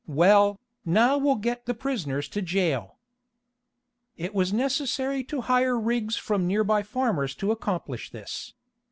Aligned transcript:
Well, 0.07 0.59
now 0.83 1.19
we'll 1.19 1.35
get 1.35 1.67
the 1.67 1.75
prisoners 1.75 2.27
to 2.29 2.41
jail." 2.41 2.97
It 4.17 4.33
was 4.33 4.51
necessary 4.51 5.23
to 5.25 5.41
hire 5.41 5.77
rigs 5.79 6.15
from 6.15 6.47
nearby 6.47 6.81
farmers 6.81 7.35
to 7.35 7.51
accomplish 7.51 8.09
this. 8.09 8.55